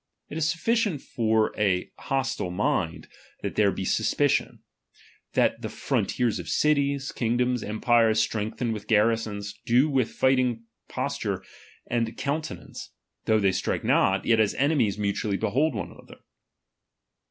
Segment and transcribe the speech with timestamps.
[0.29, 3.07] It is sufficient for an hos tile mind,
[3.43, 4.63] that there is suspicion;
[5.33, 11.43] that the frontiers of cities, kingdoms, empires, strengthened with garrisons, do with a fighting posture
[11.85, 12.89] and counte nance,
[13.25, 15.17] though they strike not, yet as enemies mu RELIGION.
[15.17, 16.19] 29a ^'^taally behold each other.